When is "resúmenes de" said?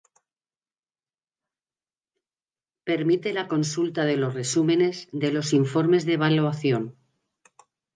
4.33-5.31